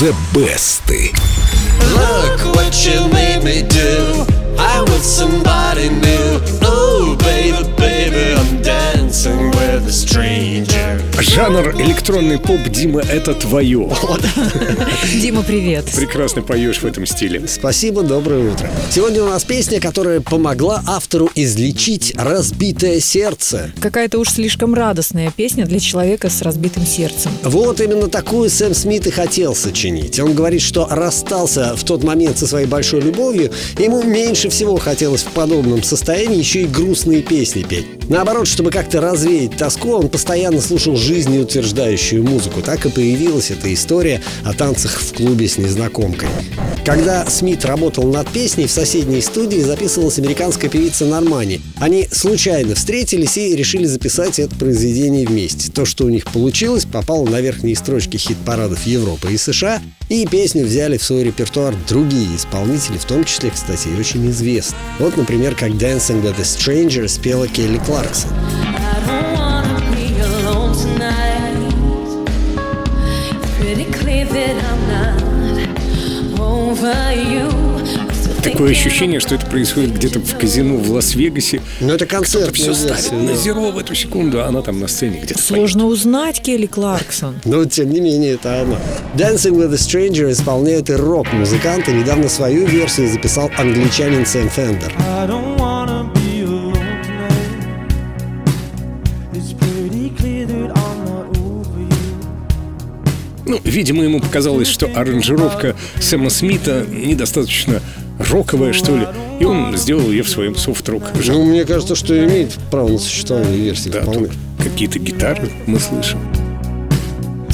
The 0.00 0.16
Best. 0.32 0.88
Look 0.88 2.56
what 2.56 2.86
you 2.86 3.06
made 3.12 3.44
me 3.44 3.60
do. 3.60 4.24
I'm 4.58 4.84
with 4.86 5.04
somebody 5.04 5.49
Жанр 11.40 11.74
электронный 11.80 12.38
поп, 12.38 12.68
Дима, 12.68 13.00
это 13.00 13.32
твое. 13.32 13.90
Дима, 15.22 15.42
привет. 15.42 15.86
Прекрасно 15.86 16.42
поешь 16.42 16.80
в 16.80 16.84
этом 16.84 17.06
стиле. 17.06 17.48
Спасибо, 17.48 18.02
доброе 18.02 18.52
утро. 18.52 18.68
Сегодня 18.90 19.22
у 19.22 19.26
нас 19.26 19.44
песня, 19.44 19.80
которая 19.80 20.20
помогла 20.20 20.82
автору 20.86 21.30
излечить 21.34 22.12
разбитое 22.14 23.00
сердце. 23.00 23.72
Какая-то 23.80 24.18
уж 24.18 24.28
слишком 24.28 24.74
радостная 24.74 25.32
песня 25.34 25.64
для 25.64 25.80
человека 25.80 26.28
с 26.28 26.42
разбитым 26.42 26.84
сердцем. 26.84 27.32
Вот 27.42 27.80
именно 27.80 28.08
такую 28.08 28.50
Сэм 28.50 28.74
Смит 28.74 29.06
и 29.06 29.10
хотел 29.10 29.54
сочинить. 29.54 30.20
Он 30.20 30.34
говорит, 30.34 30.60
что 30.60 30.88
расстался 30.90 31.74
в 31.74 31.84
тот 31.84 32.04
момент 32.04 32.36
со 32.36 32.46
своей 32.46 32.66
большой 32.66 33.00
любовью, 33.00 33.50
ему 33.78 34.02
меньше 34.02 34.50
всего 34.50 34.76
хотелось 34.76 35.22
в 35.22 35.28
подобном 35.28 35.82
состоянии 35.84 36.36
еще 36.36 36.60
и 36.64 36.66
грустные 36.66 37.22
песни 37.22 37.62
петь. 37.62 37.99
Наоборот, 38.10 38.48
чтобы 38.48 38.72
как-то 38.72 39.00
развеять 39.00 39.56
тоску, 39.56 39.92
он 39.92 40.08
постоянно 40.08 40.60
слушал 40.60 40.96
жизнеутверждающую 40.96 42.24
музыку. 42.24 42.60
Так 42.60 42.84
и 42.84 42.88
появилась 42.88 43.52
эта 43.52 43.72
история 43.72 44.20
о 44.44 44.52
танцах 44.52 45.00
в 45.00 45.14
клубе 45.14 45.46
с 45.46 45.58
незнакомкой. 45.58 46.28
Когда 46.84 47.24
Смит 47.26 47.64
работал 47.64 48.02
над 48.04 48.28
песней, 48.28 48.66
в 48.66 48.72
соседней 48.72 49.20
студии 49.20 49.60
записывалась 49.60 50.18
американская 50.18 50.68
певица 50.68 51.04
Нормани. 51.04 51.60
Они 51.78 52.08
случайно 52.10 52.74
встретились 52.74 53.36
и 53.36 53.54
решили 53.54 53.84
записать 53.84 54.40
это 54.40 54.56
произведение 54.56 55.24
вместе. 55.24 55.70
То, 55.70 55.84
что 55.84 56.04
у 56.06 56.08
них 56.08 56.24
получилось, 56.24 56.86
попало 56.86 57.28
на 57.28 57.40
верхние 57.40 57.76
строчки 57.76 58.16
хит-парадов 58.16 58.86
Европы 58.86 59.32
и 59.32 59.36
США, 59.36 59.80
и 60.08 60.26
песню 60.26 60.64
взяли 60.64 60.98
в 60.98 61.04
свой 61.04 61.22
репертуар 61.22 61.76
другие 61.88 62.34
исполнители, 62.34 62.98
в 62.98 63.04
том 63.04 63.24
числе, 63.24 63.50
кстати, 63.50 63.86
и 63.86 64.00
очень 64.00 64.28
известные. 64.30 64.80
Вот, 64.98 65.16
например, 65.16 65.54
как 65.54 65.70
«Dancing 65.70 66.22
with 66.24 66.40
a 66.40 66.42
Stranger» 66.42 67.06
спела 67.06 67.46
Келли 67.46 67.78
Кларксон. 68.00 68.30
I 68.30 69.00
don't 69.06 69.30
wanna 69.36 69.80
be 69.94 70.06
alone 70.20 70.72
tonight. 70.74 71.56
It's 73.30 73.58
pretty 73.58 73.84
clear 73.92 74.24
that 74.24 74.56
I'm 74.70 74.82
not 74.88 76.40
over 76.40 77.12
you. 77.12 77.48
I 78.08 78.12
still 78.14 78.34
think 78.40 78.52
Такое 78.54 78.68
that 78.68 78.76
ощущение, 78.78 79.20
что 79.20 79.34
это 79.34 79.44
происходит 79.46 79.94
где-то 79.94 80.18
в 80.20 80.38
казино 80.38 80.76
в 80.76 80.90
Лас-Вегасе. 80.90 81.60
Ну, 81.80 81.88
это 81.92 82.06
Кто-то 82.06 82.16
концерт. 82.22 82.54
все 82.56 82.72
ставит 82.74 83.12
на 83.12 83.36
зеро 83.36 83.70
в 83.70 83.78
эту 83.78 83.94
секунду, 83.94 84.40
а 84.42 84.46
она 84.46 84.62
там 84.62 84.80
на 84.80 84.88
сцене 84.88 85.20
где-то 85.22 85.40
Сложно 85.42 85.84
узнать 85.86 86.40
Келли 86.40 86.66
Кларксон. 86.66 87.40
Но, 87.44 87.64
тем 87.66 87.90
не 87.90 88.00
менее, 88.00 88.34
это 88.34 88.62
она. 88.62 88.78
Dancing 89.14 89.56
with 89.56 89.72
a 89.72 89.76
Stranger 89.76 90.30
исполняет 90.32 90.88
и 90.88 90.94
рок-музыкант, 90.94 91.88
и 91.88 91.92
недавно 91.92 92.28
свою 92.30 92.66
версию 92.66 93.10
записал 93.12 93.50
англичанин 93.58 94.24
Сэм 94.24 94.48
Фендер. 94.48 94.92
I 94.98 95.26
don't 95.26 95.58
wanna 95.58 95.89
Ну, 103.50 103.60
видимо, 103.64 104.04
ему 104.04 104.20
показалось, 104.20 104.68
что 104.68 104.86
аранжировка 104.94 105.74
Сэма 106.00 106.30
Смита 106.30 106.86
недостаточно 106.88 107.82
роковая, 108.20 108.72
что 108.72 108.96
ли, 108.96 109.08
и 109.40 109.44
он 109.44 109.76
сделал 109.76 110.08
ее 110.08 110.22
в 110.22 110.28
своем 110.28 110.54
софт-рок. 110.54 111.02
Ну, 111.26 111.44
мне 111.44 111.64
кажется, 111.64 111.96
что 111.96 112.16
имеет 112.16 112.52
право 112.70 112.90
на 112.90 112.98
существование 112.98 113.58
версии 113.58 113.88
Да, 113.88 114.04
какие-то 114.62 115.00
гитары 115.00 115.50
мы 115.66 115.80
слышим. 115.80 116.20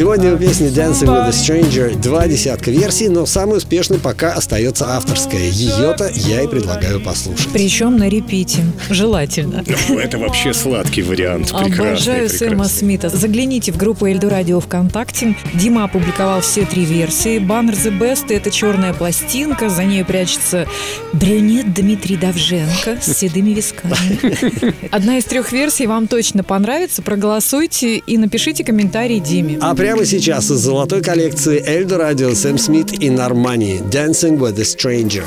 Сегодня 0.00 0.34
у 0.34 0.38
песни 0.38 0.68
Dancing 0.68 1.08
with 1.08 1.26
a 1.26 1.28
Stranger 1.28 1.94
два 2.00 2.26
десятка 2.26 2.70
версий, 2.70 3.10
но 3.10 3.26
самой 3.26 3.58
успешной 3.58 3.98
пока 3.98 4.32
остается 4.32 4.96
авторская. 4.96 5.50
Ее-то 5.50 6.10
я 6.14 6.40
и 6.40 6.46
предлагаю 6.46 7.02
послушать. 7.02 7.48
Причем 7.52 7.98
на 7.98 8.08
репите. 8.08 8.64
Желательно. 8.88 9.62
Ну, 9.90 9.98
это 9.98 10.18
вообще 10.18 10.54
сладкий 10.54 11.02
вариант. 11.02 11.48
Прекрасный, 11.48 11.90
Обожаю 11.90 12.28
Сэма. 12.28 12.64
Смита. 12.66 13.08
Загляните 13.08 13.72
в 13.72 13.76
группу 13.76 14.06
Эльду 14.06 14.28
Радио 14.28 14.60
ВКонтакте. 14.60 15.36
Дима 15.52 15.84
опубликовал 15.84 16.42
все 16.42 16.64
три 16.64 16.84
версии. 16.84 17.38
Баннер 17.38 17.74
The 17.74 17.98
Best— 17.98 18.26
это 18.28 18.50
черная 18.50 18.94
пластинка. 18.94 19.68
За 19.68 19.84
ней 19.84 20.04
прячется 20.04 20.66
брюнет 21.12 21.74
Дмитрий 21.74 22.16
Давженко 22.16 22.98
с 23.02 23.16
седыми 23.16 23.50
висками. 23.50 24.74
Одна 24.92 25.18
из 25.18 25.24
трех 25.24 25.50
версий 25.50 25.86
вам 25.88 26.06
точно 26.06 26.44
понравится. 26.44 27.02
Проголосуйте 27.02 27.96
и 27.96 28.16
напишите 28.16 28.62
комментарий 28.64 29.18
Диме. 29.18 29.58
А 29.60 29.74
прямо 29.74 29.89
сейчас 30.04 30.50
из 30.50 30.58
золотой 30.60 31.02
коллекции 31.02 31.62
Эльдо 31.66 31.98
Радио 31.98 32.34
Сэм 32.34 32.58
Смит 32.58 33.02
и 33.02 33.10
Нормани 33.10 33.80
Dancing 33.90 34.38
with 34.38 34.58
a 34.58 34.64
Stranger. 34.64 35.24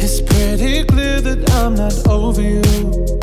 It's 0.00 0.20
pretty 0.20 0.84
clear 0.84 1.20
that 1.20 1.50
I'm 1.50 1.74
not 1.74 2.06
over 2.08 2.42
you. 2.42 3.17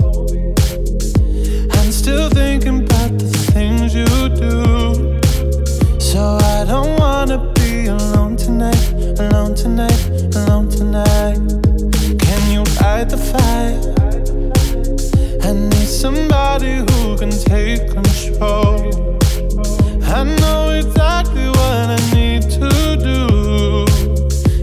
Somebody 15.85 16.77
who 16.77 17.17
can 17.17 17.29
take 17.29 17.87
control. 17.91 19.19
I 20.03 20.23
know 20.23 20.71
exactly 20.71 21.47
what 21.47 21.89
I 21.97 21.99
need 22.13 22.41
to 22.43 22.69
do. 22.97 23.85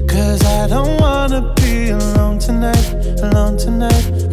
Cause 0.07 0.45
I 0.45 0.67
don't 0.67 1.01
wanna 1.01 1.55
be 1.55 1.91
alone 1.91 2.39
tonight, 2.39 2.87
alone 3.23 3.57
tonight. 3.57 4.32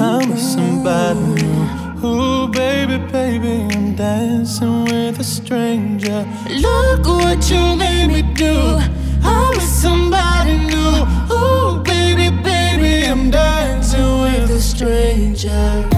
I'm 0.00 0.30
with 0.30 0.38
somebody 0.40 1.20
new. 1.20 2.06
Ooh, 2.06 2.48
baby, 2.48 2.96
baby, 3.12 3.68
I'm 3.74 3.94
dancing 3.94 4.84
with 4.86 5.20
a 5.20 5.24
stranger. 5.24 6.26
Look 6.48 7.04
what 7.06 7.50
you 7.50 7.76
made 7.76 8.06
me 8.06 8.22
do. 8.34 8.78
I'm 9.22 9.50
with 9.50 9.62
somebody 9.62 10.56
new. 10.56 11.04
Ooh, 11.30 11.82
baby, 11.82 12.30
baby, 12.42 13.06
I'm 13.06 13.30
dancing 13.30 14.22
with 14.22 14.50
a 14.50 14.60
stranger. 14.60 15.89